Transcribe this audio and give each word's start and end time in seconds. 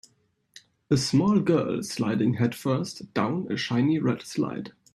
A 0.89 0.97
small 0.97 1.39
girl 1.41 1.83
sliding 1.83 2.33
headfirst 2.39 3.13
down 3.13 3.45
a 3.51 3.55
shiny 3.55 3.99
red 3.99 4.23
slide. 4.23 4.73